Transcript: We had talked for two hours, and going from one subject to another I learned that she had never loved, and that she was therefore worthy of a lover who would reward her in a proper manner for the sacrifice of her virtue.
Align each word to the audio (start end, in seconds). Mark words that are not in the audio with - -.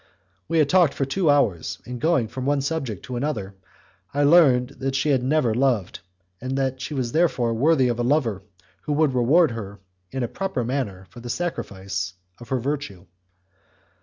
We 0.47 0.57
had 0.57 0.67
talked 0.67 0.95
for 0.95 1.05
two 1.05 1.29
hours, 1.29 1.77
and 1.85 2.01
going 2.01 2.27
from 2.27 2.43
one 2.43 2.61
subject 2.61 3.03
to 3.05 3.17
another 3.17 3.53
I 4.15 4.23
learned 4.23 4.69
that 4.79 4.95
she 4.95 5.09
had 5.09 5.21
never 5.21 5.53
loved, 5.53 5.99
and 6.41 6.57
that 6.57 6.81
she 6.81 6.95
was 6.95 7.11
therefore 7.11 7.53
worthy 7.53 7.87
of 7.87 7.99
a 7.99 8.03
lover 8.03 8.41
who 8.81 8.93
would 8.93 9.13
reward 9.13 9.51
her 9.51 9.79
in 10.11 10.23
a 10.23 10.27
proper 10.27 10.63
manner 10.63 11.05
for 11.11 11.19
the 11.19 11.29
sacrifice 11.29 12.15
of 12.39 12.49
her 12.49 12.57
virtue. 12.57 13.05